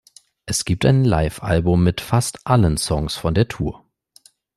[0.47, 3.85] Es gibt ein Live-Album mit fast allen Songs von der Tour.